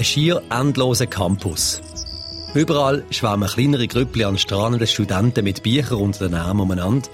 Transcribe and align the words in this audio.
Ein 0.00 0.04
schier 0.04 0.40
endloser 0.48 1.06
Campus. 1.06 1.82
Überall 2.54 3.04
schwärmen 3.10 3.46
kleinere 3.46 3.86
Grüppli 3.86 4.24
an 4.24 4.38
strahlenden 4.38 4.86
Studenten 4.86 5.44
mit 5.44 5.62
Büchern 5.62 5.98
unter 5.98 6.26
den 6.26 6.38
Armen 6.38 6.62
umeinander. 6.62 7.06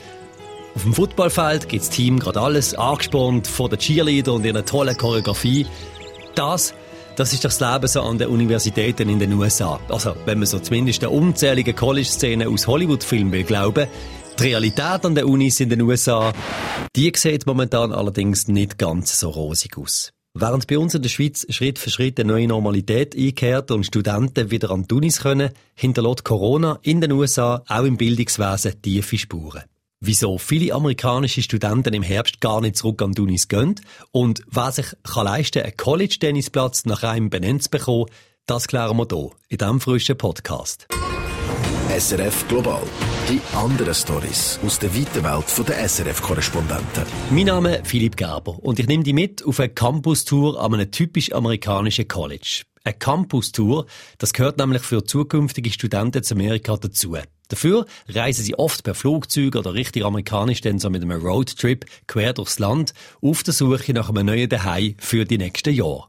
Auf 0.76 0.84
dem 0.84 0.94
Footballfeld 0.94 1.68
gibt 1.68 1.82
das 1.82 1.90
Team 1.90 2.20
gerade 2.20 2.40
alles, 2.40 2.74
angespornt 2.74 3.48
von 3.48 3.70
den 3.70 3.80
Cheerleader 3.80 4.34
und 4.34 4.44
ihrer 4.44 4.64
tollen 4.64 4.96
Choreografie. 4.96 5.66
Das, 6.36 6.74
das 7.16 7.32
ist 7.32 7.44
das 7.44 7.58
Leben 7.58 7.88
so 7.88 8.02
an 8.02 8.18
den 8.18 8.28
Universitäten 8.28 9.08
in 9.08 9.18
den 9.18 9.32
USA. 9.32 9.80
Also, 9.88 10.14
wenn 10.24 10.38
man 10.38 10.46
so 10.46 10.60
zumindest 10.60 11.02
der 11.02 11.10
unzähligen 11.10 11.74
College-Szene 11.74 12.48
aus 12.48 12.68
Hollywood-Filmen 12.68 13.32
will 13.32 13.42
glauben. 13.42 13.88
Die 14.38 14.44
Realität 14.44 15.04
an 15.04 15.16
den 15.16 15.24
Unis 15.24 15.58
in 15.58 15.70
den 15.70 15.82
USA, 15.82 16.32
die 16.94 17.12
sieht 17.16 17.46
momentan 17.46 17.90
allerdings 17.90 18.46
nicht 18.46 18.78
ganz 18.78 19.18
so 19.18 19.30
rosig 19.30 19.76
aus. 19.76 20.12
Während 20.38 20.66
bei 20.66 20.78
uns 20.78 20.94
in 20.94 21.00
der 21.00 21.08
Schweiz 21.08 21.46
Schritt 21.48 21.78
für 21.78 21.88
Schritt 21.88 22.20
eine 22.20 22.30
neue 22.30 22.46
Normalität 22.46 23.16
einkehrt 23.16 23.70
und 23.70 23.86
Studenten 23.86 24.50
wieder 24.50 24.70
an 24.70 24.86
die 24.86 24.94
Unis 24.94 25.20
können, 25.20 25.48
hinterlässt 25.74 26.24
Corona 26.24 26.78
in 26.82 27.00
den 27.00 27.12
USA 27.12 27.64
auch 27.66 27.84
im 27.84 27.96
Bildungswesen 27.96 28.82
tiefe 28.82 29.16
Spuren. 29.16 29.62
Wieso 30.00 30.36
viele 30.36 30.74
amerikanische 30.74 31.40
Studenten 31.40 31.94
im 31.94 32.02
Herbst 32.02 32.42
gar 32.42 32.60
nicht 32.60 32.76
zurück 32.76 33.00
an 33.00 33.12
die 33.12 33.22
Unis 33.22 33.48
gehen 33.48 33.76
und 34.12 34.42
wer 34.50 34.72
sich 34.72 34.88
kann 35.04 35.24
leisten 35.24 35.62
einen 35.62 35.74
College-Tennisplatz 35.74 36.84
nach 36.84 37.02
einem 37.02 37.30
benannt 37.30 37.62
zu 37.62 37.70
bekommen, 37.70 38.10
das 38.44 38.68
klären 38.68 38.98
wir 38.98 39.06
hier 39.10 39.30
in 39.48 39.56
diesem 39.56 39.80
frischen 39.80 40.18
Podcast. 40.18 40.86
SRF 41.88 42.48
Global. 42.48 42.82
Die 43.28 43.40
anderen 43.54 43.94
Stories 43.94 44.58
aus 44.64 44.78
der 44.78 44.94
weiten 44.94 45.22
Welt 45.22 45.68
der 45.68 45.88
SRF-Korrespondenten. 45.88 47.04
Mein 47.30 47.46
Name 47.46 47.76
ist 47.76 47.86
Philipp 47.86 48.16
Gerber 48.16 48.58
und 48.62 48.78
ich 48.78 48.86
nehme 48.86 49.04
dich 49.04 49.14
mit 49.14 49.44
auf 49.46 49.60
eine 49.60 49.68
Campus-Tour 49.68 50.60
an 50.60 50.74
einem 50.74 50.90
typisch 50.90 51.32
amerikanischen 51.32 52.08
College. 52.08 52.62
Eine 52.84 52.94
Campus-Tour, 52.94 53.86
das 54.18 54.32
gehört 54.32 54.58
nämlich 54.58 54.82
für 54.82 55.04
zukünftige 55.04 55.70
Studenten 55.70 56.22
zu 56.22 56.34
Amerika 56.34 56.76
dazu. 56.76 57.16
Dafür 57.48 57.86
reisen 58.08 58.44
sie 58.44 58.58
oft 58.58 58.82
per 58.82 58.94
Flugzeug 58.94 59.54
oder 59.54 59.74
richtig 59.74 60.04
amerikanisch 60.04 60.60
dann 60.60 60.78
so 60.78 60.90
mit 60.90 61.02
einem 61.02 61.20
Roadtrip 61.20 61.86
quer 62.06 62.32
durchs 62.32 62.58
Land 62.58 62.94
auf 63.22 63.42
der 63.42 63.54
Suche 63.54 63.92
nach 63.92 64.10
einem 64.10 64.26
neuen 64.26 64.50
Zuhause 64.50 64.94
für 64.98 65.24
die 65.24 65.38
nächsten 65.38 65.74
Jahre. 65.74 66.08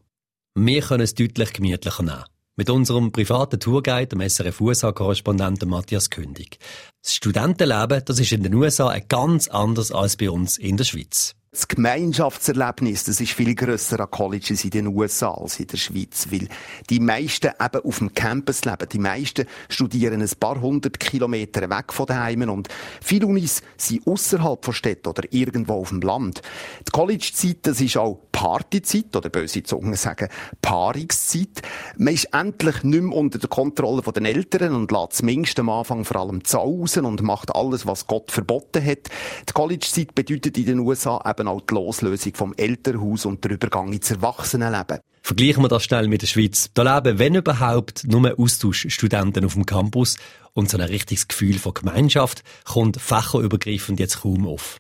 Wir 0.56 0.82
können 0.82 1.04
es 1.04 1.14
deutlich 1.14 1.54
gemütlicher 1.54 2.04
nehmen. 2.04 2.24
Mit 2.60 2.72
unserem 2.72 3.12
privaten 3.12 3.60
Tourguide, 3.60 4.08
dem 4.08 4.28
SRF 4.28 4.60
USA-Korrespondenten 4.62 5.70
Matthias 5.70 6.10
Kündig. 6.10 6.58
Das 7.04 7.14
Studentenleben, 7.14 8.02
das 8.04 8.18
ist 8.18 8.32
in 8.32 8.42
den 8.42 8.56
USA 8.56 8.98
ganz 8.98 9.48
anders 9.48 9.92
als 9.92 10.18
bei 10.18 10.32
uns 10.32 10.58
in 10.58 10.76
der 10.76 10.84
Schweiz. 10.84 11.37
Das 11.58 11.68
Gemeinschaftserlebnis, 11.68 13.06
das 13.06 13.20
ist 13.20 13.32
viel 13.32 13.56
grösser 13.56 14.00
an 14.00 14.12
Colleges 14.12 14.64
in 14.64 14.70
den 14.70 14.86
USA 14.86 15.32
als 15.32 15.60
in 15.60 15.66
der 15.66 15.78
Schweiz, 15.78 16.28
weil 16.30 16.50
die 16.88 17.00
meisten 17.00 17.48
eben 17.48 17.84
auf 17.84 17.98
dem 17.98 18.14
Campus 18.14 18.64
leben. 18.64 18.88
Die 18.94 19.00
meisten 19.00 19.48
studieren 19.68 20.22
ein 20.22 20.30
paar 20.40 20.62
hundert 20.62 21.00
Kilometer 21.00 21.68
weg 21.68 21.92
von 21.92 22.06
daheim 22.06 22.48
und 22.48 22.68
viele 23.02 23.26
Unis 23.26 23.64
sind 23.76 24.06
außerhalb 24.06 24.64
von 24.64 24.72
Städten 24.76 25.08
oder 25.08 25.24
irgendwo 25.32 25.82
auf 25.82 25.90
dem 25.90 26.02
Land. 26.02 26.44
Die 26.86 26.92
College-Zeit, 26.92 27.58
das 27.64 27.82
ist 27.82 27.98
auch 27.98 28.20
Partyzeit 28.38 29.16
oder 29.16 29.30
böse 29.30 29.64
Zungen 29.64 29.96
sagen 29.96 30.30
Paarungszeit. 30.62 31.64
Man 31.98 32.14
ist 32.14 32.26
endlich 32.34 32.84
nicht 32.84 33.02
mehr 33.02 33.18
unter 33.18 33.40
der 33.40 33.50
Kontrolle 33.50 34.04
der 34.04 34.24
Eltern 34.26 34.76
und 34.76 34.92
lässt 34.92 35.14
zumindest 35.14 35.60
am 35.60 35.70
Anfang 35.70 36.06
vor 36.06 36.18
allem 36.18 36.44
zu 36.44 36.60
Hause 36.60 37.02
und 37.02 37.24
macht 37.24 37.56
alles, 37.56 37.88
was 37.88 38.06
Gott 38.06 38.32
verboten 38.32 38.86
hat. 38.86 39.10
Die 39.50 39.54
College-Zeit 39.54 40.14
bedeutet 40.14 40.56
in 40.60 40.68
den 40.68 40.80
USA 40.82 41.20
eben 41.28 41.47
auch 41.48 41.62
die 41.62 41.74
Loslösung 41.74 42.34
vom 42.36 42.54
Elternhaus 42.56 43.26
und 43.26 43.44
der 43.44 43.52
Übergang 43.52 43.92
ins 43.94 44.12
Erwachsenenleben. 44.12 45.00
Vergleichen 45.22 45.64
wir 45.64 45.68
das 45.68 45.84
schnell 45.84 46.08
mit 46.08 46.22
der 46.22 46.28
Schweiz. 46.28 46.70
Da 46.74 46.96
leben, 46.96 47.20
wenn 47.20 47.36
überhaupt, 47.36 48.06
nur 48.08 48.40
Austauschstudenten 48.40 49.44
auf 49.46 49.54
dem 49.54 49.66
Campus 49.66 50.18
und 50.54 50.70
so 50.70 50.78
ein 50.78 50.84
richtiges 50.84 51.28
Gefühl 51.28 51.60
von 51.60 51.74
Gemeinschaft 51.74 52.44
kommt 52.64 53.02
fächerübergreifend 53.02 54.00
jetzt 54.00 54.22
kaum 54.22 54.48
auf. 54.48 54.80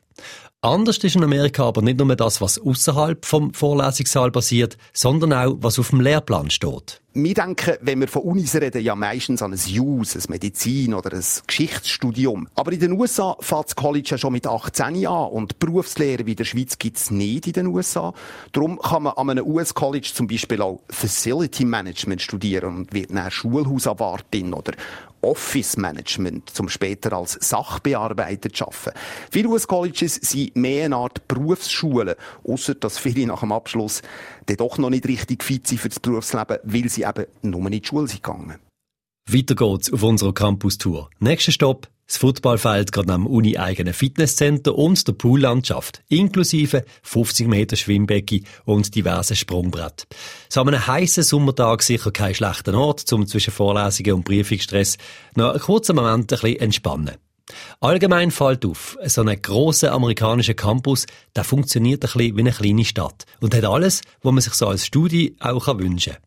Anders 0.61 0.97
ist 0.97 1.15
in 1.15 1.23
Amerika 1.23 1.65
aber 1.65 1.83
nicht 1.83 1.99
nur 1.99 2.15
das, 2.15 2.41
was 2.41 2.59
außerhalb 2.59 3.23
vom 3.25 3.53
Vorlesungssaal 3.53 4.31
passiert, 4.31 4.75
sondern 4.91 5.31
auch, 5.31 5.55
was 5.59 5.77
auf 5.77 5.91
dem 5.91 6.01
Lehrplan 6.01 6.49
steht. 6.49 6.99
Wir 7.13 7.33
denken, 7.35 7.77
wenn 7.81 7.99
wir 7.99 8.07
von 8.07 8.23
Unis 8.23 8.55
reden, 8.55 8.83
ja 8.83 8.95
meistens 8.95 9.41
an 9.41 9.53
ein 9.53 9.59
JUS, 9.63 10.15
ein 10.15 10.23
Medizin 10.29 10.93
oder 10.93 11.13
ein 11.13 11.23
Geschichtsstudium. 11.47 12.47
Aber 12.55 12.71
in 12.71 12.79
den 12.79 12.91
USA 12.93 13.37
fängt 13.39 13.65
das 13.65 13.75
College 13.75 14.07
ja 14.09 14.17
schon 14.17 14.33
mit 14.33 14.45
18 14.45 15.05
an 15.07 15.29
und 15.29 15.57
Berufslehre 15.59 16.25
wie 16.25 16.31
in 16.31 16.37
der 16.37 16.45
Schweiz 16.45 16.77
gibt's 16.77 17.11
nicht 17.11 17.47
in 17.47 17.53
den 17.53 17.67
USA. 17.67 18.13
Darum 18.51 18.79
kann 18.79 19.03
man 19.03 19.13
an 19.13 19.29
einem 19.29 19.47
US-College 19.47 20.11
zum 20.13 20.27
Beispiel 20.27 20.61
auch 20.61 20.81
Facility 20.89 21.65
Management 21.65 22.21
studieren 22.21 22.77
und 22.77 22.93
wird 22.93 23.11
dann 23.11 23.31
Schulhausabwartin 23.31 24.53
oder 24.53 24.73
Office 25.21 25.77
Management, 25.77 26.49
zum 26.49 26.69
später 26.69 27.13
als 27.13 27.33
Sachbearbeiter 27.33 28.51
zu 28.51 28.65
arbeiten. 28.65 28.97
Viele 29.31 29.49
US-Colleges 29.49 30.15
sind 30.15 30.55
mehr 30.55 30.85
eine 30.85 30.95
Art 30.95 31.27
Berufsschulen, 31.27 32.15
außer 32.43 32.75
dass 32.75 32.97
viele 32.97 33.27
nach 33.27 33.41
dem 33.41 33.51
Abschluss 33.51 34.01
dann 34.45 34.57
doch 34.57 34.77
noch 34.77 34.89
nicht 34.89 35.07
richtig 35.07 35.43
fit 35.43 35.67
sind 35.67 35.79
für 35.79 35.89
das 35.89 35.99
Berufsleben, 35.99 36.57
weil 36.63 36.89
sie 36.89 37.03
eben 37.03 37.25
nur 37.41 37.65
in 37.65 37.71
die 37.71 37.85
Schule 37.85 38.07
sind 38.07 38.23
gegangen. 38.23 38.59
Weiter 39.29 39.55
geht's 39.55 39.91
auf 39.91 40.03
unserer 40.03 40.33
Campus-Tour. 40.33 41.09
Nächster 41.19 41.51
Stopp, 41.51 41.89
das 42.07 42.17
Footballfeld 42.17 42.91
gerade 42.91 43.13
am 43.13 43.27
uni-eigenen 43.27 43.93
Fitnesscenter 43.93 44.75
und 44.75 45.07
der 45.07 45.13
Poollandschaft, 45.13 46.01
inklusive 46.07 46.85
50 47.03 47.47
Meter 47.47 47.75
Schwimmbecken 47.75 48.45
und 48.65 48.95
diverse 48.95 49.35
Sprungbrett. 49.35 50.07
So 50.49 50.61
an 50.61 50.69
einem 50.69 50.87
heissen 50.87 51.23
Sommertag 51.23 51.83
sicher 51.83 52.11
kein 52.11 52.33
schlechter 52.33 52.73
Ort, 52.75 53.11
um 53.11 53.27
zwischen 53.27 53.51
Vorlesungen 53.51 54.13
und 54.13 54.25
Briefungsstress 54.25 54.97
noch 55.35 55.51
einen 55.51 55.59
kurzen 55.59 55.97
Moment 55.97 56.31
ein 56.31 56.39
bisschen 56.39 56.59
entspannen. 56.59 57.15
Allgemein 57.79 58.31
fällt 58.31 58.65
auf, 58.65 58.97
so 59.05 59.21
ein 59.21 59.41
grosser 59.41 59.91
amerikanischer 59.93 60.53
Campus, 60.53 61.05
der 61.35 61.43
funktioniert 61.43 62.03
ein 62.03 62.11
bisschen 62.11 62.35
wie 62.35 62.41
eine 62.41 62.51
kleine 62.51 62.85
Stadt 62.85 63.25
und 63.39 63.55
hat 63.55 63.63
alles, 63.63 64.01
was 64.21 64.33
man 64.33 64.41
sich 64.41 64.53
so 64.53 64.67
als 64.67 64.85
Studie 64.85 65.35
auch 65.39 65.67
wünschen 65.79 66.13
kann. 66.13 66.21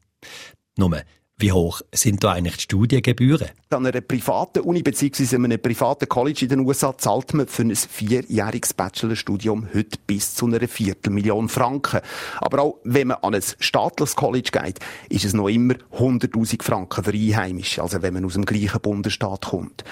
Nur, 0.76 1.02
wie 1.40 1.52
hoch 1.52 1.80
sind 1.92 2.22
da 2.22 2.32
eigentlich 2.32 2.56
die 2.56 2.62
Studiengebühren? 2.62 3.48
An 3.70 3.86
einer 3.86 4.00
privaten 4.00 4.60
Uni 4.60 4.82
bzw. 4.82 5.36
einem 5.36 5.60
privaten 5.60 6.08
College 6.08 6.40
in 6.42 6.48
den 6.48 6.60
USA 6.60 6.96
zahlt 6.96 7.34
man 7.34 7.46
für 7.46 7.62
ein 7.62 7.74
vierjähriges 7.74 8.74
Bachelorstudium 8.74 9.68
heute 9.74 9.98
bis 10.06 10.34
zu 10.34 10.46
einer 10.46 10.66
Viertelmillion 10.66 11.48
Franken. 11.48 12.00
Aber 12.38 12.62
auch 12.62 12.76
wenn 12.84 13.08
man 13.08 13.18
an 13.22 13.34
ein 13.34 13.42
staatliches 13.58 14.16
College 14.16 14.50
geht, 14.52 14.80
ist 15.08 15.24
es 15.24 15.32
noch 15.32 15.48
immer 15.48 15.74
100.000 15.96 16.62
Franken 16.62 17.04
für 17.04 17.12
Einheimische, 17.12 17.82
also 17.82 18.02
wenn 18.02 18.14
man 18.14 18.24
aus 18.24 18.34
dem 18.34 18.44
gleichen 18.44 18.80
Bundesstaat 18.80 19.46
kommt. 19.46 19.84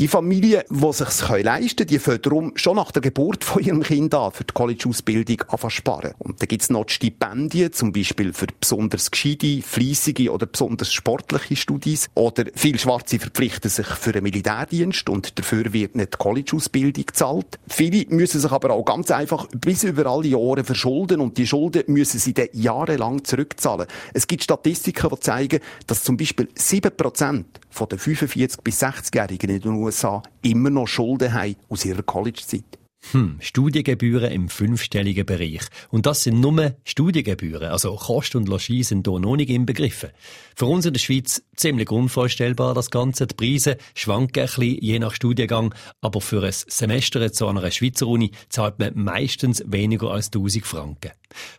Die 0.00 0.08
Familien, 0.08 0.62
die 0.70 0.92
sich 0.94 1.28
leisten 1.28 1.76
können, 1.76 1.86
die 1.86 1.98
fangen 1.98 2.22
darum 2.22 2.52
schon 2.54 2.76
nach 2.76 2.92
der 2.92 3.02
Geburt 3.02 3.44
von 3.44 3.62
ihrem 3.62 3.82
Kind 3.82 4.14
an, 4.14 4.32
für 4.32 4.44
die 4.44 4.54
College-Ausbildung 4.54 5.42
an 5.48 5.70
sparen. 5.70 6.14
Und 6.18 6.40
da 6.40 6.46
gibt's 6.46 6.70
noch 6.70 6.86
die 6.86 6.94
Stipendien, 6.94 7.74
zum 7.74 7.92
Beispiel 7.92 8.32
für 8.32 8.46
besonders 8.58 9.10
gescheite, 9.10 9.60
fleissige 9.60 10.32
oder 10.32 10.46
besonders 10.46 10.94
sportliche 10.94 11.56
Studis. 11.56 12.08
Oder 12.14 12.46
viele 12.54 12.78
Schwarze 12.78 13.18
verpflichten 13.18 13.68
sich 13.68 13.86
für 13.86 14.14
einen 14.14 14.22
Militärdienst 14.22 15.10
und 15.10 15.38
dafür 15.38 15.70
wird 15.74 15.94
nicht 15.94 16.14
die 16.14 16.16
College-Ausbildung 16.16 17.04
gezahlt. 17.04 17.58
Viele 17.68 18.06
müssen 18.08 18.40
sich 18.40 18.50
aber 18.50 18.70
auch 18.70 18.84
ganz 18.86 19.10
einfach 19.10 19.46
bis 19.54 19.84
über 19.84 20.06
alle 20.06 20.28
Jahre 20.28 20.64
verschulden 20.64 21.20
und 21.20 21.36
die 21.36 21.46
Schulden 21.46 21.82
müssen 21.88 22.18
sie 22.18 22.32
dann 22.32 22.48
jahrelang 22.52 23.24
zurückzahlen. 23.24 23.86
Es 24.14 24.26
gibt 24.26 24.42
Statistiken, 24.42 25.10
die 25.10 25.20
zeigen, 25.20 25.60
dass 25.86 26.02
zum 26.02 26.16
Beispiel 26.16 26.48
7% 26.56 27.44
von 27.68 27.88
den 27.88 27.98
45- 27.98 28.58
bis 28.62 28.82
60-Jährigen 28.82 29.50
in 29.50 29.60
den 29.60 29.81
USA 29.82 30.22
immer 30.42 30.70
noch 30.70 30.86
Schulden 30.86 31.32
haben 31.32 31.56
aus 31.68 31.84
ihrer 31.84 32.02
College-Zeit. 32.02 32.78
Hm, 33.10 33.38
Studiengebühren 33.40 34.30
im 34.30 34.48
fünfstelligen 34.48 35.26
Bereich. 35.26 35.62
Und 35.90 36.06
das 36.06 36.22
sind 36.22 36.40
nur 36.40 36.76
Studiengebühren. 36.84 37.68
Also 37.68 37.94
Kost 37.96 38.36
und 38.36 38.48
Logis 38.48 38.88
sind 38.88 39.08
hier 39.08 39.18
noch 39.18 39.36
nicht 39.36 39.50
inbegriffen. 39.50 40.10
Für 40.54 40.66
uns 40.66 40.86
in 40.86 40.92
der 40.92 41.00
Schweiz 41.00 41.42
ziemlich 41.56 41.90
unvorstellbar 41.90 42.74
das 42.74 42.90
Ganze. 42.90 43.26
Die 43.26 43.34
Preise 43.34 43.76
schwanken 43.94 44.44
ein 44.44 44.46
bisschen 44.46 44.78
je 44.80 44.98
nach 45.00 45.14
Studiengang. 45.14 45.74
Aber 46.00 46.20
für 46.20 46.44
ein 46.44 46.52
Semester 46.52 47.32
zu 47.32 47.48
einer 47.48 47.70
Schweizer 47.72 48.06
Uni 48.06 48.30
zahlt 48.48 48.78
man 48.78 48.92
meistens 48.94 49.64
weniger 49.66 50.10
als 50.12 50.26
1000 50.28 50.64
Franken. 50.64 51.10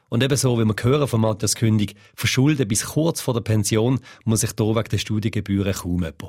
Und 0.09 0.23
ebenso, 0.23 0.57
wie 0.57 0.65
wir 0.65 0.75
hören 0.81 1.07
von 1.07 1.21
Matthias 1.21 1.56
Kündig, 1.56 1.95
verschulden 2.15 2.68
bis 2.68 2.85
kurz 2.85 3.19
vor 3.19 3.33
der 3.33 3.41
Pension 3.41 4.00
muss 4.23 4.41
sich 4.41 4.51
hier 4.57 4.75
wegen 4.75 4.89
der 4.89 4.97
Studiengebühren 4.97 5.73
kaum 5.73 6.03
jemand. 6.03 6.23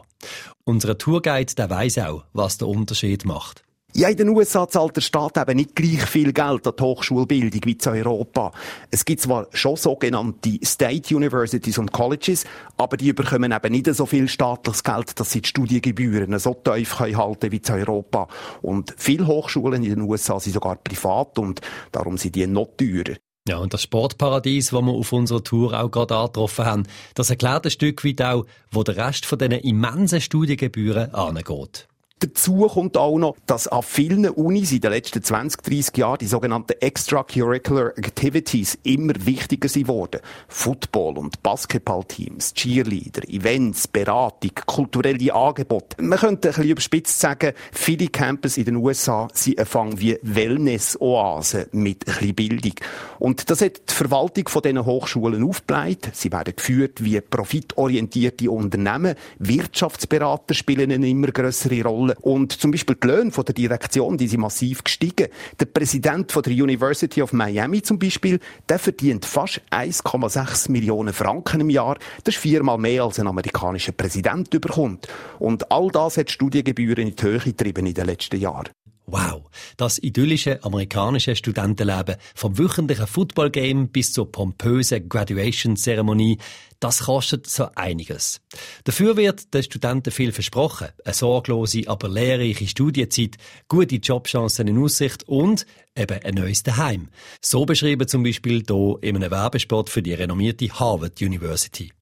Unser 0.65 0.99
Tourguide, 0.99 1.55
der 1.55 1.71
weiss 1.71 1.99
auch, 1.99 2.25
was 2.33 2.59
der 2.59 2.69
Unterschied 2.69 3.25
macht. 3.25 3.65
Ja, 3.97 4.09
in 4.09 4.17
den 4.17 4.31
USA 4.31 4.67
zahlt 4.67 4.97
der 4.97 5.03
Staat 5.03 5.39
eben 5.39 5.55
nicht 5.55 5.77
gleich 5.77 6.05
viel 6.05 6.33
Geld 6.33 6.67
an 6.67 6.73
die 6.77 6.83
Hochschulbildung 6.83 7.61
wie 7.65 7.79
in 7.81 7.91
Europa. 7.93 8.51
Es 8.91 9.05
gibt 9.05 9.21
zwar 9.21 9.47
schon 9.53 9.77
sogenannte 9.77 10.59
State 10.65 11.15
Universities 11.15 11.79
und 11.79 11.93
Colleges, 11.93 12.45
aber 12.77 12.97
die 12.97 13.13
bekommen 13.13 13.53
eben 13.53 13.71
nicht 13.71 13.87
so 13.95 14.05
viel 14.05 14.27
staatliches 14.27 14.83
Geld, 14.83 15.21
dass 15.21 15.31
sie 15.31 15.43
die 15.43 15.49
Studiengebühren 15.49 16.37
so 16.41 16.55
tief 16.55 16.97
können 16.97 17.17
halten 17.17 17.53
wie 17.53 17.63
in 17.65 17.73
Europa. 17.73 18.27
Und 18.63 18.93
viele 18.97 19.29
Hochschulen 19.29 19.85
in 19.85 19.91
den 19.91 20.01
USA 20.01 20.41
sind 20.41 20.55
sogar 20.55 20.75
privat 20.75 21.39
und 21.39 21.61
darum 21.93 22.19
sind 22.19 22.35
die 22.35 22.49
noch 22.49 22.71
teurer. 22.77 23.17
Ja, 23.47 23.59
und 23.59 23.75
das 23.75 23.83
Sportparadies, 23.83 24.71
das 24.71 24.83
wir 24.83 24.93
auf 24.93 25.13
unserer 25.13 25.45
Tour 25.45 25.73
auch 25.81 25.91
gerade 25.93 26.17
angetroffen 26.17 26.65
haben, 26.65 26.83
das 27.15 27.31
erklärt 27.31 27.65
ein 27.65 27.71
Stück 27.71 28.05
weit 28.05 28.23
auch, 28.23 28.47
wo 28.73 28.83
der 28.83 28.97
Rest 28.97 29.25
von 29.25 29.39
diesen 29.39 29.53
immensen 29.53 30.21
Studiengebühren 30.21 31.15
angeht. 31.15 31.87
Dazu 32.21 32.69
kommt 32.69 32.97
auch 32.97 33.19
noch, 33.19 33.37
dass 33.45 33.69
an 33.69 33.83
vielen 33.83 34.27
Unis 34.31 34.73
in 34.73 34.81
den 34.81 34.93
letzten 34.93 35.23
20, 35.23 35.61
30 35.63 35.97
Jahren 35.99 36.19
die 36.19 36.27
sogenannten 36.27 36.81
Extracurricular 36.81 37.99
Activities 37.99 38.79
immer 38.85 39.13
wichtiger 39.19 39.69
sind 39.69 39.89
worden. 39.89 40.21
Football- 40.49 41.19
und 41.19 41.43
Basketballteams, 41.43 42.55
Cheerleader, 42.55 43.29
Events, 43.29 43.89
Beratung, 43.89 44.53
kulturelle 44.65 45.35
Angebote. 45.35 46.03
Man 46.03 46.19
könnte 46.19 46.49
ein 46.49 46.55
bisschen 46.55 46.71
überspitzt 46.71 47.21
sagen, 47.21 47.53
viele 47.73 48.09
Campus 48.09 48.57
in 48.57 48.65
den 48.65 48.77
USA 48.77 49.29
sind 49.35 49.61
Fang 49.67 49.99
wie 50.01 50.19
Wellness-Oasen 50.23 51.67
mit 51.73 52.07
ein 52.07 52.15
bisschen 52.15 52.35
Bildung. 52.35 52.75
Und 53.19 53.51
das 53.51 53.61
hat 53.61 53.91
die 53.91 53.95
Verwaltung 53.95 54.49
von 54.49 54.63
diesen 54.63 54.87
Hochschulen 54.87 55.43
aufgebleibt. 55.43 56.11
Sie 56.15 56.33
werden 56.33 56.55
geführt 56.57 57.03
wie 57.05 57.21
profitorientierte 57.21 58.51
Unternehmen. 58.51 59.15
Wirtschaftsberater 59.39 60.55
spielen 60.55 60.93
eine 60.93 61.09
immer 61.09 61.29
größere 61.29 61.83
Rolle. 61.83 62.14
Und 62.21 62.53
zum 62.53 62.71
Beispiel 62.71 62.97
die 63.03 63.07
Löhne 63.07 63.31
der 63.31 63.55
Direktion, 63.55 64.17
die 64.17 64.29
sind 64.29 64.41
massiv 64.41 64.85
gestiegen. 64.85 65.29
Der 65.59 65.67
Präsident 65.67 66.33
von 66.33 66.43
der 66.43 66.53
University 66.53 67.23
of 67.23 67.33
Miami 67.33 67.83
zum 67.83 67.99
Beispiel, 67.99 68.41
der 68.69 68.79
verdient 68.79 69.25
fast 69.25 69.61
1,6 69.71 70.71
Millionen 70.71 71.13
Franken 71.13 71.61
im 71.61 71.71
Jahr. 71.71 71.99
Das 72.25 72.35
ist 72.35 72.41
viermal 72.41 72.79
mehr 72.79 73.05
als 73.05 73.19
ein 73.19 73.27
amerikanischer 73.27 73.93
Präsident 73.93 74.51
bekommt. 74.51 75.09
Und 75.39 75.71
all 75.71 75.89
das 75.89 76.17
hat 76.17 76.31
Studiengebühren 76.31 77.09
in 77.09 77.17
die 77.17 77.23
Höhe 77.23 77.39
getrieben 77.39 77.87
in 77.87 77.95
den 77.95 78.07
letzten 78.07 78.41
Jahren. 78.41 78.69
Wow, 79.07 79.51
das 79.77 79.99
idyllische 79.99 80.65
amerikanische 80.65 81.37
Studentenleben 81.37 82.17
vom 82.35 82.57
wöchentlichen 82.57 83.07
Footballgame 83.07 83.89
bis 83.89 84.15
zur 84.15 84.33
pompösen 84.33 85.11
Graduation-Zeremonie, 85.11 86.39
das 86.81 87.01
kostet 87.01 87.47
so 87.47 87.69
einiges. 87.75 88.41
Dafür 88.85 89.17
wird 89.19 89.53
den 89.53 89.63
Studenten 89.63 90.11
viel 90.11 90.33
versprochen. 90.33 90.89
Eine 91.05 91.15
sorglose, 91.15 91.83
aber 91.87 92.09
lehrreiche 92.09 92.67
Studienzeit, 92.67 93.37
gute 93.69 93.97
Jobchancen 93.97 94.69
in 94.69 94.83
Aussicht 94.83 95.29
und 95.29 95.67
eben 95.95 96.23
ein 96.23 96.35
neues 96.35 96.63
Daheim. 96.63 97.09
So 97.43 97.67
beschrieben 97.67 98.09
zum 98.09 98.23
Beispiel 98.23 98.63
hier 98.67 98.99
in 99.03 99.17
einem 99.17 99.31
Werbespot 99.31 99.91
für 99.91 100.03
die 100.03 100.15
renommierte 100.15 100.69
Harvard 100.71 101.21
University. 101.21 101.93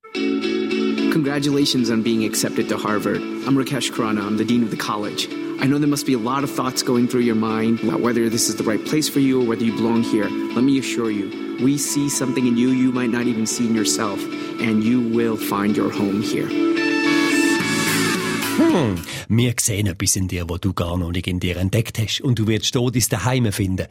Congratulations 1.12 1.90
on 1.90 2.02
being 2.02 2.24
accepted 2.24 2.68
to 2.68 2.76
Harvard. 2.76 3.20
I'm 3.46 3.56
Rakesh 3.56 3.92
Khurana. 3.92 4.22
I'm 4.22 4.38
the 4.38 4.44
dean 4.44 4.64
of 4.64 4.70
the 4.70 4.78
college. 4.78 5.28
I 5.62 5.66
know 5.66 5.78
there 5.78 5.88
must 5.88 6.06
be 6.06 6.14
a 6.14 6.18
lot 6.18 6.42
of 6.42 6.50
thoughts 6.50 6.82
going 6.82 7.06
through 7.06 7.20
your 7.20 7.36
mind 7.36 7.84
about 7.84 8.00
whether 8.00 8.28
this 8.28 8.48
is 8.48 8.56
the 8.56 8.64
right 8.64 8.84
place 8.84 9.08
for 9.08 9.20
you 9.20 9.40
or 9.40 9.46
whether 9.46 9.62
you 9.62 9.72
belong 9.72 10.02
here. 10.02 10.28
Let 10.56 10.64
me 10.64 10.76
assure 10.76 11.08
you, 11.08 11.30
we 11.62 11.78
see 11.78 12.08
something 12.08 12.48
in 12.48 12.56
you 12.56 12.70
you 12.70 12.90
might 12.90 13.10
not 13.10 13.28
even 13.28 13.46
see 13.46 13.68
in 13.68 13.74
yourself, 13.76 14.18
and 14.60 14.82
you 14.82 15.00
will 15.00 15.36
find 15.36 15.76
your 15.76 15.92
home 15.92 16.20
here. 16.20 16.48
Hm, 18.58 18.96
wir 19.28 19.54
sehen 19.60 19.86
etwas 19.86 20.16
in 20.16 20.26
dir, 20.26 20.48
wo 20.48 20.58
du 20.58 20.72
gar 20.72 20.96
noch 20.98 21.12
nicht 21.12 21.28
in 21.28 21.38
dir 21.38 21.56
entdeckt 21.56 21.96
hast, 22.00 22.22
und 22.22 22.40
du 22.40 22.48
wirst 22.48 22.74
dort 22.74 22.96
dein 22.96 23.04
Daheim 23.08 23.52
finden. 23.52 23.86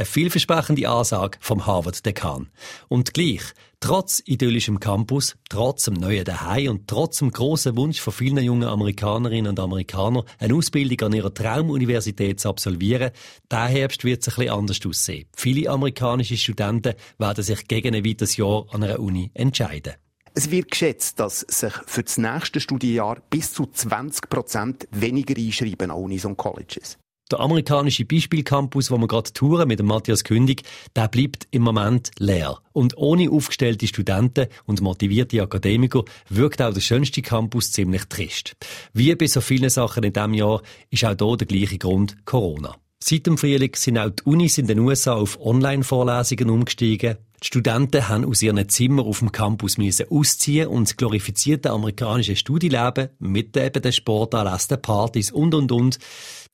Eine 0.00 0.06
vielversprechende 0.06 0.88
Ansage 0.88 1.36
vom 1.42 1.66
Harvard-Dekan. 1.66 2.48
Und 2.88 3.12
gleich, 3.12 3.42
trotz 3.80 4.22
idyllischem 4.24 4.80
Campus, 4.80 5.36
trotz 5.50 5.84
dem 5.84 5.92
neuen 5.92 6.24
Daheim 6.24 6.70
und 6.70 6.88
trotz 6.88 7.18
dem 7.18 7.30
grossen 7.30 7.76
Wunsch 7.76 8.00
von 8.00 8.14
vielen 8.14 8.42
jungen 8.42 8.66
Amerikanerinnen 8.66 9.50
und 9.50 9.60
Amerikanern, 9.60 10.24
eine 10.38 10.54
Ausbildung 10.54 11.06
an 11.06 11.12
ihrer 11.12 11.34
Traumuniversität 11.34 12.40
zu 12.40 12.48
absolvieren, 12.48 13.10
der 13.50 13.66
Herbst 13.66 14.02
wird 14.04 14.22
es 14.22 14.28
ein 14.28 14.36
bisschen 14.36 14.54
anders 14.54 14.78
aussehen. 14.86 15.28
Viele 15.36 15.68
amerikanische 15.68 16.38
Studenten 16.38 16.94
werden 17.18 17.44
sich 17.44 17.68
gegen 17.68 17.94
ein 17.94 18.02
weiteres 18.02 18.38
Jahr 18.38 18.64
an 18.72 18.82
einer 18.82 19.00
Uni 19.00 19.30
entscheiden. 19.34 19.96
Es 20.32 20.50
wird 20.50 20.70
geschätzt, 20.70 21.20
dass 21.20 21.40
sich 21.40 21.74
für 21.84 22.04
das 22.04 22.16
nächste 22.16 22.60
Studienjahr 22.60 23.20
bis 23.28 23.52
zu 23.52 23.66
20 23.66 24.30
Prozent 24.30 24.88
weniger 24.92 25.36
einschreiben 25.36 25.90
an 25.90 25.98
Unis 25.98 26.24
und 26.24 26.38
Colleges. 26.38 26.96
Der 27.30 27.38
amerikanische 27.38 28.04
Beispielcampus, 28.04 28.90
wo 28.90 28.98
wir 28.98 29.06
gerade 29.06 29.32
touren 29.32 29.68
mit 29.68 29.78
dem 29.78 29.86
Matthias 29.86 30.24
Kündig, 30.24 30.64
der 30.96 31.06
bleibt 31.06 31.46
im 31.52 31.62
Moment 31.62 32.10
leer. 32.18 32.58
Und 32.72 32.96
ohne 32.96 33.30
aufgestellte 33.30 33.86
Studenten 33.86 34.48
und 34.66 34.80
motivierte 34.80 35.40
Akademiker 35.40 36.04
wirkt 36.28 36.60
auch 36.60 36.74
der 36.74 36.80
schönste 36.80 37.22
Campus 37.22 37.70
ziemlich 37.70 38.06
trist. 38.06 38.56
Wie 38.94 39.14
bei 39.14 39.28
so 39.28 39.40
vielen 39.40 39.70
Sachen 39.70 40.02
in 40.02 40.12
diesem 40.12 40.34
Jahr 40.34 40.60
ist 40.90 41.04
auch 41.04 41.14
hier 41.16 41.36
der 41.36 41.46
gleiche 41.46 41.78
Grund 41.78 42.16
Corona. 42.24 42.74
Seit 43.02 43.26
dem 43.26 43.38
Frühling 43.38 43.74
sind 43.76 43.96
auch 43.96 44.10
die 44.10 44.24
Unis 44.24 44.58
in 44.58 44.66
den 44.66 44.80
USA 44.80 45.14
auf 45.14 45.40
Online-Vorlesungen 45.40 46.50
umgestiegen. 46.50 47.16
Die 47.42 47.46
Studenten 47.46 48.06
haben 48.06 48.26
aus 48.26 48.42
ihren 48.42 48.68
Zimmern 48.68 49.06
auf 49.06 49.20
dem 49.20 49.32
Campus 49.32 49.78
müssen 49.78 50.06
ausziehen 50.10 50.68
und 50.68 50.88
das 50.88 50.96
glorifizierte 50.98 51.70
amerikanische 51.70 52.36
Studieleben 52.36 53.08
mit 53.18 53.56
eben 53.56 53.80
den 53.80 53.92
Sportanlässen, 53.92 54.82
Partys 54.82 55.32
und 55.32 55.54
und 55.54 55.72
und, 55.72 55.98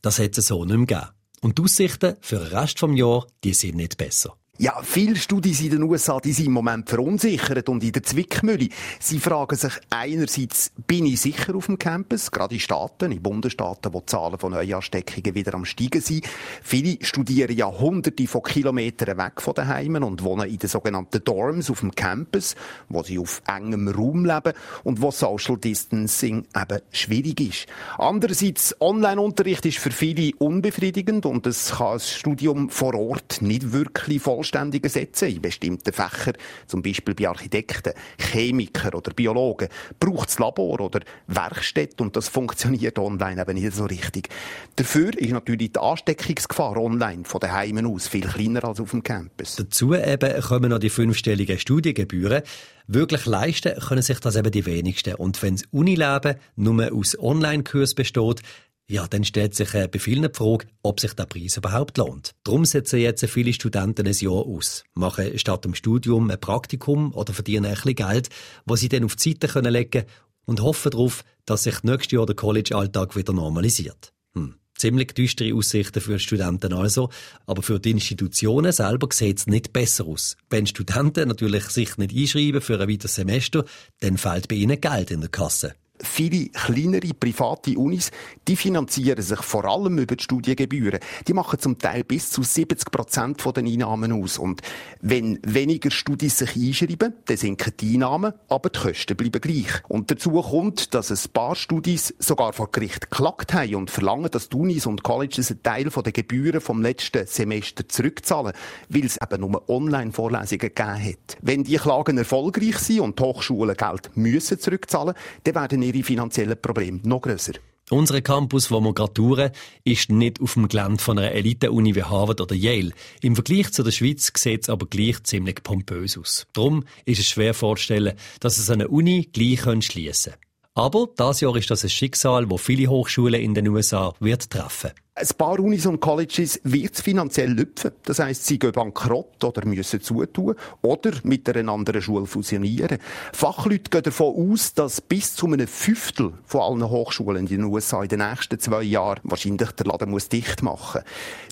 das 0.06 0.18
hätte 0.18 0.40
es 0.40 0.46
so 0.46 0.64
nicht 0.64 0.76
mehr 0.76 0.86
gegeben. 0.86 1.06
Und 1.40 1.58
die 1.58 1.62
Aussichten 1.62 2.16
für 2.20 2.38
den 2.38 2.46
Rest 2.46 2.80
des 2.80 2.96
Jahres, 2.96 3.26
die 3.42 3.52
sind 3.52 3.76
nicht 3.76 3.96
besser. 3.96 4.36
Ja, 4.58 4.80
viele 4.82 5.16
Studis 5.16 5.60
in 5.60 5.68
den 5.68 5.82
USA, 5.82 6.18
die 6.18 6.32
sind 6.32 6.46
im 6.46 6.52
Moment 6.52 6.88
verunsichert 6.88 7.68
und 7.68 7.84
in 7.84 7.92
der 7.92 8.02
Zwickmühle. 8.02 8.70
Sie 8.98 9.18
fragen 9.18 9.54
sich 9.54 9.74
einerseits, 9.90 10.72
bin 10.86 11.04
ich 11.04 11.20
sicher 11.20 11.54
auf 11.54 11.66
dem 11.66 11.78
Campus? 11.78 12.30
Gerade 12.30 12.54
in 12.54 12.60
Staaten, 12.60 13.12
in 13.12 13.20
Bundesstaaten, 13.20 13.92
wo 13.92 14.00
die 14.00 14.06
Zahlen 14.06 14.38
von 14.38 14.52
Neuansteckungen 14.52 15.34
wieder 15.34 15.52
am 15.52 15.66
steigen 15.66 16.00
sind. 16.00 16.24
Viele 16.62 16.96
studieren 17.04 17.54
ja 17.54 17.70
hunderte 17.70 18.26
von 18.26 18.42
Kilometern 18.44 19.18
weg 19.18 19.42
von 19.42 19.52
den 19.52 19.68
Heimen 19.68 20.02
und 20.02 20.22
wohnen 20.22 20.48
in 20.48 20.58
den 20.58 20.70
sogenannten 20.70 21.22
Dorms 21.22 21.70
auf 21.70 21.80
dem 21.80 21.94
Campus, 21.94 22.54
wo 22.88 23.02
sie 23.02 23.18
auf 23.18 23.42
engem 23.46 23.88
Raum 23.88 24.24
leben 24.24 24.54
und 24.84 25.02
wo 25.02 25.10
Social 25.10 25.58
Distancing 25.58 26.46
eben 26.56 26.80
schwierig 26.92 27.40
ist. 27.40 27.66
Andererseits, 27.98 28.74
Online-Unterricht 28.80 29.66
ist 29.66 29.78
für 29.78 29.90
viele 29.90 30.34
unbefriedigend 30.38 31.26
und 31.26 31.46
es 31.46 31.72
kann 31.72 31.92
das 31.92 32.10
Studium 32.10 32.70
vor 32.70 32.94
Ort 32.94 33.42
nicht 33.42 33.72
wirklich 33.72 34.22
voll 34.22 34.45
vollständig 34.46 34.84
ersetzen. 34.84 35.28
In 35.28 35.42
bestimmten 35.42 35.92
Fächern, 35.92 36.34
zum 36.66 36.82
Beispiel 36.82 37.14
bei 37.14 37.28
Architekten, 37.28 37.92
Chemiker 38.18 38.94
oder 38.94 39.12
Biologen, 39.12 39.68
braucht 39.98 40.28
es 40.28 40.38
Labor 40.38 40.80
oder 40.80 41.00
Werkstätte 41.26 42.02
und 42.02 42.16
das 42.16 42.28
funktioniert 42.28 42.98
online 42.98 43.40
eben 43.40 43.54
nicht 43.54 43.74
so 43.74 43.84
richtig. 43.84 44.28
Dafür 44.76 45.16
ist 45.16 45.32
natürlich 45.32 45.72
die 45.72 45.78
Ansteckungsgefahr 45.78 46.76
online 46.76 47.24
von 47.24 47.40
den 47.40 47.52
Heimen 47.52 47.86
aus 47.86 48.08
viel 48.08 48.26
kleiner 48.26 48.64
als 48.64 48.80
auf 48.80 48.90
dem 48.90 49.02
Campus. 49.02 49.56
Dazu 49.56 49.94
eben 49.94 50.40
kommen 50.40 50.70
noch 50.70 50.78
die 50.78 50.90
fünfstelligen 50.90 51.58
Studiengebühren. 51.58 52.42
Wirklich 52.88 53.26
leisten 53.26 53.76
können 53.80 54.02
sich 54.02 54.20
das 54.20 54.36
eben 54.36 54.52
die 54.52 54.64
wenigsten. 54.64 55.16
Und 55.16 55.42
wenn 55.42 55.56
das 55.56 55.64
Unileben 55.72 56.36
nur 56.54 56.92
aus 56.92 57.18
Online-Kurs 57.18 57.94
besteht, 57.94 58.42
ja, 58.88 59.06
dann 59.08 59.24
stellt 59.24 59.54
sich 59.54 59.74
äh, 59.74 59.88
bei 59.88 59.98
vielen 59.98 60.30
die 60.30 60.36
Frage, 60.36 60.66
ob 60.82 61.00
sich 61.00 61.12
der 61.14 61.26
Preis 61.26 61.56
überhaupt 61.56 61.98
lohnt. 61.98 62.34
Darum 62.44 62.64
setzen 62.64 63.00
jetzt 63.00 63.24
viele 63.26 63.52
Studenten 63.52 64.06
ein 64.06 64.12
Jahr 64.12 64.46
aus, 64.46 64.84
machen 64.94 65.36
statt 65.38 65.64
dem 65.64 65.74
Studium 65.74 66.30
ein 66.30 66.40
Praktikum 66.40 67.12
oder 67.12 67.32
verdienen 67.32 67.66
ein 67.66 67.74
bisschen 67.74 67.96
Geld, 67.96 68.28
was 68.64 68.80
sie 68.80 68.88
dann 68.88 69.04
auf 69.04 69.16
die 69.16 69.30
Seite 69.30 69.48
können 69.48 70.04
und 70.44 70.60
hoffen 70.62 70.90
darauf, 70.92 71.24
dass 71.44 71.64
sich 71.64 71.82
nächstes 71.82 72.12
Jahr 72.12 72.26
der 72.26 72.36
College-Alltag 72.36 73.16
wieder 73.16 73.32
normalisiert. 73.32 74.12
Hm. 74.34 74.54
Ziemlich 74.76 75.12
düstere 75.14 75.54
Aussichten 75.54 76.00
für 76.00 76.18
Studenten 76.20 76.72
also, 76.72 77.10
aber 77.46 77.62
für 77.62 77.80
die 77.80 77.90
Institutionen 77.90 78.70
selber 78.70 79.08
sieht 79.10 79.38
es 79.38 79.46
nicht 79.46 79.72
besser 79.72 80.06
aus. 80.06 80.36
Wenn 80.48 80.66
Studenten 80.66 81.28
natürlich 81.28 81.64
sich 81.70 81.96
nicht 81.96 82.14
einschreiben 82.14 82.60
für 82.60 82.80
ein 82.80 82.88
weiteres 82.88 83.16
Semester, 83.16 83.64
dann 84.00 84.18
fehlt 84.18 84.48
bei 84.48 84.56
ihnen 84.56 84.80
Geld 84.80 85.10
in 85.10 85.22
der 85.22 85.30
Kasse 85.30 85.74
viele 86.00 86.48
kleinere 86.48 87.14
private 87.14 87.78
Unis, 87.78 88.10
die 88.48 88.56
finanzieren 88.56 89.22
sich 89.22 89.40
vor 89.40 89.64
allem 89.64 89.98
über 89.98 90.16
die 90.16 90.24
Studiengebühren. 90.24 91.00
Die 91.26 91.32
machen 91.32 91.58
zum 91.58 91.78
Teil 91.78 92.04
bis 92.04 92.30
zu 92.30 92.42
70 92.42 92.90
Prozent 92.90 93.44
den 93.56 93.66
Einnahmen 93.66 94.12
aus. 94.12 94.38
Und 94.38 94.62
wenn 95.00 95.38
weniger 95.42 95.90
Studis 95.90 96.38
sich 96.38 96.56
einschreiben, 96.56 97.14
dann 97.24 97.36
sinken 97.36 97.72
die 97.80 97.94
Einnahmen, 97.94 98.32
aber 98.48 98.70
die 98.70 98.78
Kosten 98.78 99.16
bleiben 99.16 99.40
gleich. 99.40 99.82
Und 99.88 100.10
dazu 100.10 100.30
kommt, 100.42 100.94
dass 100.94 101.10
ein 101.10 101.32
paar 101.32 101.54
Studis 101.54 102.14
sogar 102.18 102.52
vor 102.52 102.70
Gericht 102.70 103.10
geklagt 103.10 103.54
haben 103.54 103.76
und 103.76 103.90
verlangen, 103.90 104.30
dass 104.30 104.48
die 104.48 104.56
Unis 104.56 104.86
und 104.86 105.02
Colleges 105.02 105.50
einen 105.50 105.62
Teil 105.62 105.84
der 105.84 106.12
Gebühren 106.12 106.60
vom 106.60 106.82
letzten 106.82 107.26
Semester 107.26 107.88
zurückzahlen, 107.88 108.52
weil 108.88 109.04
es 109.04 109.18
eben 109.20 109.40
nur 109.40 109.68
Online-Vorlesungen 109.68 110.58
gegeben 110.58 111.04
hat. 111.04 111.36
Wenn 111.40 111.64
die 111.64 111.76
Klagen 111.76 112.18
erfolgreich 112.18 112.78
sind 112.78 113.00
und 113.00 113.18
die 113.18 113.22
Hochschulen 113.22 113.76
Geld 113.76 114.10
müssen 114.16 114.58
zurückzahlen, 114.58 115.14
dann 115.44 115.54
werden 115.54 115.82
ihre 115.86 116.02
finanziellen 116.02 116.60
Probleme 116.60 117.00
noch 117.04 117.20
grösser. 117.20 117.54
Unser 117.88 118.20
Campus, 118.20 118.72
wo 118.72 118.80
wir 118.80 118.94
gerade 118.94 119.52
ist 119.84 120.10
nicht 120.10 120.40
auf 120.40 120.54
dem 120.54 120.66
Gelände 120.66 121.00
von 121.00 121.18
einer 121.18 121.30
Elite-Uni 121.30 121.94
wie 121.94 122.02
Harvard 122.02 122.40
oder 122.40 122.56
Yale. 122.56 122.90
Im 123.22 123.36
Vergleich 123.36 123.70
zu 123.70 123.84
der 123.84 123.92
Schweiz 123.92 124.32
sieht 124.36 124.64
es 124.64 124.68
aber 124.68 124.86
gleich 124.86 125.22
ziemlich 125.22 125.62
pompös 125.62 126.18
aus. 126.18 126.48
Darum 126.52 126.84
ist 127.04 127.20
es 127.20 127.28
schwer 127.28 127.54
vorzustellen, 127.54 128.14
dass 128.40 128.58
es 128.58 128.70
eine 128.70 128.88
Uni 128.88 129.28
gleich 129.32 129.60
schließen 129.84 130.32
könnte. 130.32 130.46
Aber 130.74 131.08
das 131.14 131.40
Jahr 131.40 131.54
ist 131.54 131.70
das 131.70 131.84
ein 131.84 131.90
Schicksal, 131.90 132.50
wo 132.50 132.58
viele 132.58 132.88
Hochschulen 132.88 133.40
in 133.40 133.54
den 133.54 133.68
USA 133.68 134.12
wird 134.18 134.50
treffen. 134.50 134.90
Ein 135.18 135.28
paar 135.38 135.58
Unis 135.60 135.86
und 135.86 135.98
Colleges 135.98 136.60
wird 136.62 136.92
es 136.94 137.00
finanziell 137.00 137.50
lüpfen. 137.50 137.92
Das 138.04 138.18
heisst, 138.18 138.44
sie 138.44 138.58
gehen 138.58 138.72
bankrott 138.72 139.42
oder 139.44 139.64
müssen 139.64 140.02
zutun 140.02 140.56
oder 140.82 141.10
mit 141.22 141.48
einer 141.48 141.72
anderen 141.72 142.02
Schule 142.02 142.26
fusionieren. 142.26 142.98
Fachleute 143.32 143.88
gehen 143.88 144.02
davon 144.02 144.52
aus, 144.52 144.74
dass 144.74 145.00
bis 145.00 145.34
zu 145.34 145.46
einem 145.46 145.68
Fünftel 145.68 146.34
von 146.44 146.60
allen 146.60 146.90
Hochschulen 146.90 147.46
in 147.46 147.62
den 147.62 147.64
USA 147.64 148.02
in 148.02 148.10
den 148.10 148.18
nächsten 148.18 148.58
zwei 148.58 148.82
Jahren 148.82 149.20
wahrscheinlich 149.22 149.70
der 149.70 149.86
Laden 149.86 150.10
muss 150.10 150.28
dicht 150.28 150.62
machen. 150.62 151.00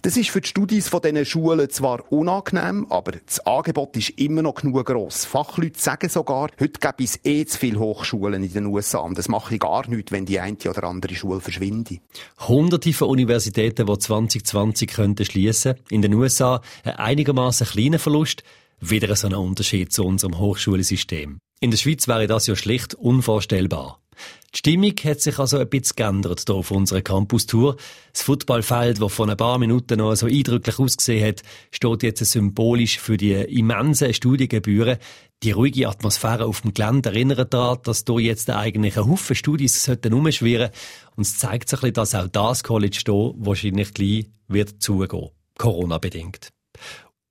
Das 0.03 0.19
ist 0.19 0.29
für 0.29 0.43
die 0.43 0.49
Studis 0.49 0.91
von 0.91 1.01
diesen 1.01 1.25
Schulen 1.25 1.71
zwar 1.71 2.13
unangenehm, 2.13 2.87
aber 2.91 3.13
das 3.13 3.41
Angebot 3.47 3.97
ist 3.97 4.11
immer 4.21 4.43
noch 4.43 4.57
genug 4.57 4.85
gross. 4.85 5.25
Fachleute 5.25 5.81
sagen 5.81 6.11
sogar, 6.11 6.51
heute 6.61 6.79
gibt 6.79 7.01
es 7.01 7.19
eh 7.25 7.47
zu 7.47 7.59
viele 7.59 7.79
Hochschulen 7.79 8.45
in 8.45 8.53
den 8.53 8.67
USA 8.67 8.99
und 8.99 9.17
das 9.17 9.29
mache 9.29 9.55
ich 9.55 9.61
gar 9.61 9.89
nichts, 9.89 10.13
wenn 10.13 10.27
die 10.27 10.39
eine 10.39 10.59
oder 10.69 10.85
andere 10.85 11.15
Schule 11.15 11.41
verschwindet. 11.41 12.03
Hunderte 12.47 12.93
von 12.93 13.09
Universitäten, 13.09 13.54
die 13.57 13.75
2020 13.75 14.89
könnten 14.91 15.25
schließen. 15.25 15.75
In 15.91 16.03
den 16.03 16.15
USA 16.15 16.61
ein 16.85 16.97
einigermaßen 16.97 17.67
kleiner 17.67 17.99
Verlust, 17.99 18.43
wieder 18.81 19.15
so 19.17 19.27
ein 19.29 19.35
Unterschied 19.35 19.93
zu 19.93 20.05
unserem 20.05 20.39
Hochschulsystem. 20.39 21.39
In 21.61 21.71
der 21.71 21.79
Schweiz 21.79 22.09
wäre 22.09 22.27
das 22.27 22.47
ja 22.47 22.57
schlicht 22.57 22.95
unvorstellbar. 22.95 24.01
Die 24.55 24.59
Stimmung 24.59 24.95
hat 25.05 25.21
sich 25.21 25.39
also 25.39 25.59
ein 25.59 25.69
bisschen 25.69 25.97
geändert 25.97 26.45
hier 26.47 26.55
auf 26.55 26.71
unserer 26.71 27.03
Campus-Tour. 27.03 27.77
Das 28.13 28.23
Footballfeld, 28.23 29.01
das 29.01 29.13
vor 29.13 29.29
ein 29.29 29.37
paar 29.37 29.59
Minuten 29.59 29.99
noch 29.99 30.15
so 30.15 30.27
eindrücklich 30.27 30.79
ausgesehen 30.79 31.27
hat, 31.27 31.43
steht 31.71 32.03
jetzt 32.03 32.25
symbolisch 32.25 32.99
für 32.99 33.17
die 33.17 33.33
immensen 33.33 34.15
Studiengebühren. 34.15 34.99
Die 35.43 35.51
ruhige 35.51 35.89
Atmosphäre 35.89 36.47
auf 36.47 36.63
dem 36.63 36.73
Gelände 36.73 37.11
erinnert 37.11 37.53
daran, 37.53 37.79
dass 37.83 38.05
hier 38.07 38.21
jetzt 38.21 38.49
eigentlich 38.49 38.97
ein 38.97 39.07
Haufen 39.07 39.37
Studis 39.37 39.89
umschwirren 39.89 40.71
sollten. 40.71 41.15
Und 41.17 41.23
es 41.27 41.39
zeigt 41.39 41.69
sich 41.69 41.93
dass 41.93 42.15
auch 42.15 42.29
das 42.29 42.63
College 42.63 43.03
hier 43.05 43.35
wahrscheinlich 43.37 43.93
gleich 43.93 44.31
wird 44.49 44.83
zugehen. 44.83 45.31
Corona-bedingt. 45.59 46.54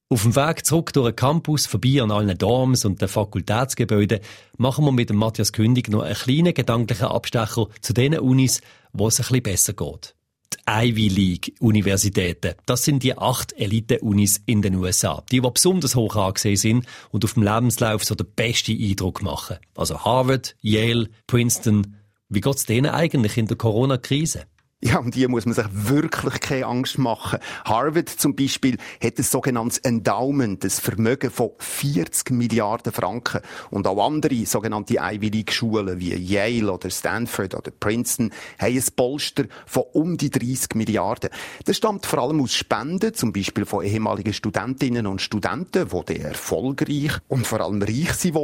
Auf 0.09 0.23
dem 0.23 0.35
Weg 0.35 0.65
zurück 0.65 0.93
durch 0.93 1.09
den 1.09 1.15
Campus, 1.15 1.65
vorbei 1.65 2.01
an 2.01 2.11
allen 2.11 2.37
Dorms 2.37 2.85
und 2.85 3.01
den 3.01 3.07
Fakultätsgebäuden, 3.07 4.19
machen 4.57 4.85
wir 4.85 4.91
mit 4.91 5.09
dem 5.09 5.17
Matthias 5.17 5.51
Kündig 5.53 5.89
noch 5.89 6.03
einen 6.03 6.15
kleinen 6.15 6.53
gedanklichen 6.53 7.07
Abstecher 7.07 7.67
zu 7.81 7.93
den 7.93 8.19
Unis, 8.19 8.61
wo 8.91 9.07
es 9.07 9.19
ein 9.19 9.23
bisschen 9.23 9.43
besser 9.43 9.73
geht. 9.73 10.15
Die 10.53 10.89
Ivy 10.89 11.07
League 11.07 11.55
Universitäten. 11.59 12.53
Das 12.67 12.83
sind 12.83 13.01
die 13.01 13.17
acht 13.17 13.53
Elite-Unis 13.53 14.41
in 14.45 14.61
den 14.61 14.75
USA. 14.75 15.23
Die, 15.31 15.41
die 15.41 15.49
besonders 15.49 15.95
hoch 15.95 16.15
angesehen 16.15 16.57
sind 16.57 16.85
und 17.09 17.25
auf 17.25 17.33
dem 17.33 17.43
Lebenslauf 17.43 18.03
so 18.03 18.13
den 18.13 18.27
besten 18.35 18.79
Eindruck 18.79 19.23
machen. 19.23 19.57
Also 19.75 19.99
Harvard, 20.05 20.55
Yale, 20.61 21.09
Princeton. 21.25 21.97
Wie 22.29 22.41
geht's 22.41 22.65
denen 22.65 22.91
eigentlich 22.91 23.37
in 23.37 23.47
der 23.47 23.57
Corona-Krise? 23.57 24.45
Ja, 24.85 24.99
um 24.99 25.11
die 25.11 25.25
muss 25.29 25.45
man 25.45 25.55
sich 25.55 25.65
wirklich 25.71 26.41
keine 26.41 26.65
Angst 26.65 26.97
machen. 26.97 27.39
Harvard 27.63 28.09
zum 28.09 28.35
Beispiel 28.35 28.75
hat 29.01 29.17
ein 29.17 29.23
sogenanntes 29.23 29.77
Endowment, 29.77 30.61
das 30.61 30.81
Vermögen 30.81 31.31
von 31.31 31.51
40 31.57 32.31
Milliarden 32.31 32.91
Franken. 32.91 33.39
Und 33.69 33.87
auch 33.87 34.05
andere 34.05 34.45
sogenannte 34.45 34.95
Ivy 34.95 35.29
League 35.29 35.53
Schulen 35.53 36.01
wie 36.01 36.13
Yale 36.13 36.69
oder 36.69 36.89
Stanford 36.89 37.55
oder 37.55 37.71
Princeton 37.71 38.31
haben 38.59 38.75
ein 38.75 38.83
Polster 38.93 39.45
von 39.65 39.83
um 39.93 40.17
die 40.17 40.29
30 40.29 40.75
Milliarden. 40.75 41.29
Das 41.63 41.77
stammt 41.77 42.05
vor 42.05 42.19
allem 42.19 42.41
aus 42.41 42.53
Spenden, 42.53 43.13
zum 43.13 43.31
Beispiel 43.31 43.63
von 43.63 43.85
ehemaligen 43.85 44.33
Studentinnen 44.33 45.07
und 45.07 45.21
Studenten, 45.21 45.87
die 46.09 46.19
erfolgreich 46.19 47.13
und 47.29 47.47
vor 47.47 47.61
allem 47.61 47.81
reich 47.81 48.15
sind 48.15 48.35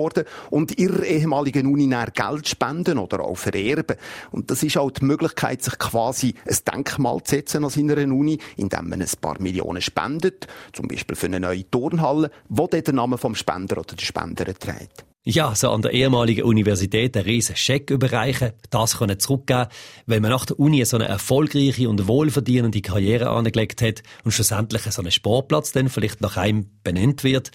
und 0.51 0.77
ihrer 0.79 1.03
ehemaligen 1.03 1.67
Uni 1.67 1.93
Geld 2.13 2.47
spenden 2.47 2.97
oder 2.97 3.19
auch 3.19 3.35
vererben. 3.35 3.97
Und 4.31 4.49
das 4.49 4.63
ist 4.63 4.77
auch 4.77 4.91
die 4.91 5.03
Möglichkeit, 5.03 5.61
sich 5.63 5.77
quasi 5.77 6.28
ein 6.45 6.57
Denkmal 6.73 7.21
zu 7.23 7.35
setzen 7.35 7.63
an 7.63 7.69
seiner 7.69 7.97
Uni, 7.97 8.37
indem 8.57 8.89
man 8.89 9.01
ein 9.01 9.09
paar 9.21 9.41
Millionen 9.41 9.81
spendet, 9.81 10.47
zum 10.73 10.87
Beispiel 10.87 11.15
für 11.15 11.27
eine 11.27 11.39
neue 11.39 11.69
Turnhalle, 11.69 12.31
wo 12.47 12.67
dann 12.67 12.83
der 12.83 12.93
Name 12.93 13.17
vom 13.17 13.35
Spender 13.35 13.77
oder 13.77 13.95
der 13.95 14.05
Spenderin 14.05 14.55
trägt. 14.59 15.05
Ja, 15.25 15.53
so 15.53 15.69
an 15.69 15.81
der 15.81 15.91
ehemaligen 15.91 16.43
Universität 16.43 17.15
einen 17.15 17.25
riesen 17.25 17.55
Scheck 17.55 17.91
überreichen, 17.91 18.53
das 18.69 18.97
können 18.97 19.19
zurückgeben, 19.19 19.67
weil 20.07 20.21
man 20.21 20.31
nach 20.31 20.45
der 20.45 20.57
Uni 20.57 20.83
so 20.85 20.97
eine 20.97 21.07
erfolgreiche 21.07 21.89
und 21.89 22.07
wohlverdienende 22.07 22.81
Karriere 22.81 23.29
angelegt 23.29 23.81
hat 23.81 24.01
und 24.23 24.31
schlussendlich 24.31 24.81
so 24.83 25.01
einen 25.01 25.11
Sportplatz 25.11 25.73
dann 25.73 25.89
vielleicht 25.89 26.21
nach 26.21 26.37
einem 26.37 26.71
benannt 26.83 27.23
wird. 27.25 27.51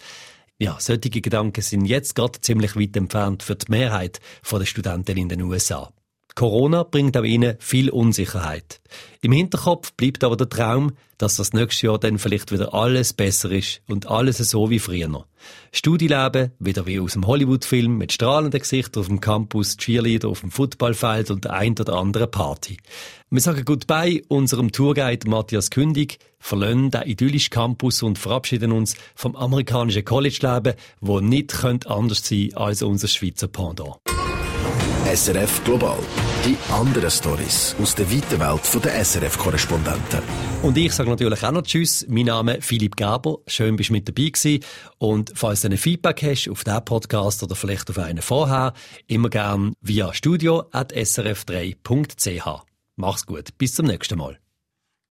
Ja, 0.57 0.77
solche 0.79 1.09
Gedanken 1.09 1.61
sind 1.61 1.85
jetzt 1.85 2.15
gerade 2.15 2.39
ziemlich 2.39 2.77
weit 2.77 2.95
entfernt 2.95 3.43
für 3.43 3.55
die 3.55 3.69
Mehrheit 3.69 4.21
der 4.49 4.65
Studenten 4.65 5.17
in 5.17 5.27
den 5.27 5.41
USA. 5.41 5.91
Corona 6.35 6.83
bringt 6.83 7.15
auch 7.15 7.23
ihnen 7.23 7.55
viel 7.59 7.89
Unsicherheit. 7.89 8.81
Im 9.21 9.31
Hinterkopf 9.31 9.93
bleibt 9.93 10.23
aber 10.25 10.35
der 10.35 10.49
Traum, 10.49 10.91
dass 11.17 11.37
das 11.37 11.53
nächste 11.53 11.87
Jahr 11.87 11.97
dann 11.97 12.19
vielleicht 12.19 12.51
wieder 12.51 12.73
alles 12.73 13.13
besser 13.13 13.49
ist 13.51 13.81
und 13.87 14.07
alles 14.07 14.37
so 14.37 14.69
wie 14.69 14.79
früher. 14.79 15.25
Studieleben, 15.71 16.51
wieder 16.59 16.85
wie 16.85 16.99
aus 16.99 17.13
dem 17.13 17.25
Hollywood-Film, 17.25 17.97
mit 17.97 18.11
strahlenden 18.11 18.59
Gesichtern 18.59 19.01
auf 19.01 19.07
dem 19.07 19.21
Campus, 19.21 19.77
Cheerleader 19.77 20.27
auf 20.27 20.41
dem 20.41 20.51
Footballfeld 20.51 21.31
und 21.31 21.45
der 21.45 21.53
ein 21.53 21.79
oder 21.79 21.93
andere 21.93 22.27
Party. 22.27 22.77
Wir 23.29 23.41
sagen 23.41 23.63
Goodbye 23.63 24.21
unserem 24.27 24.73
Tourguide 24.73 25.29
Matthias 25.29 25.69
Kündig, 25.69 26.19
verlassen 26.39 26.91
den 26.91 27.03
idyllischen 27.03 27.51
Campus 27.51 28.03
und 28.03 28.19
verabschieden 28.19 28.73
uns 28.73 28.95
vom 29.15 29.37
amerikanischen 29.37 30.03
College-Leben, 30.03 30.73
wo 30.99 31.21
nicht 31.21 31.63
anders 31.63 32.27
sein 32.27 32.39
könnte 32.49 32.57
als 32.57 32.81
unser 32.81 33.07
Schweizer 33.07 33.47
Pendant. 33.47 33.95
SRF 35.15 35.63
Global. 35.63 35.97
Die 36.43 36.57
anderen 36.73 37.09
Stories 37.09 37.73
aus 37.81 37.95
der 37.95 38.11
weiten 38.11 38.37
Welt 38.37 38.83
der 38.83 39.05
SRF-Korrespondenten. 39.05 40.19
Und 40.61 40.77
ich 40.77 40.91
sage 40.91 41.09
natürlich 41.09 41.41
auch 41.41 41.53
noch 41.53 41.61
Tschüss. 41.61 42.05
Mein 42.09 42.25
Name 42.25 42.57
ist 42.57 42.65
Philipp 42.65 42.97
Gerber. 42.97 43.37
Schön, 43.47 43.77
bist 43.77 43.91
du 43.91 43.93
mit 43.93 44.09
dabei 44.09 44.29
gewesen. 44.29 44.61
Und 44.97 45.31
falls 45.33 45.61
du 45.61 45.69
ein 45.69 45.77
Feedback 45.77 46.21
hast 46.21 46.49
auf 46.49 46.65
diesen 46.65 46.83
Podcast 46.83 47.43
oder 47.43 47.55
vielleicht 47.55 47.89
auf 47.89 47.97
einen 47.97 48.21
vorher, 48.21 48.73
immer 49.07 49.29
gern 49.29 49.71
via 49.79 50.13
studio.srf3.ch. 50.13 52.65
Mach's 52.97 53.25
gut. 53.25 53.57
Bis 53.57 53.73
zum 53.73 53.85
nächsten 53.85 54.17
Mal. 54.17 54.37